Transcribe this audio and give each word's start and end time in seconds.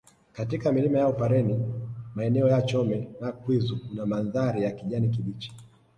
Katika 0.33 0.71
milima 0.71 0.99
ya 0.99 1.07
upareni 1.09 1.65
maeneo 2.15 2.47
ya 2.47 2.61
Chome 2.61 3.09
na 3.19 3.31
Kwizu 3.31 3.79
kuna 3.89 4.05
mandhari 4.05 4.63
ya 4.63 4.71
kijani 4.71 5.09
kibichi 5.09 5.51